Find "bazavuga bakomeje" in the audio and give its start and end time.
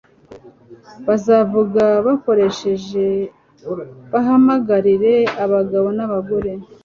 1.07-3.05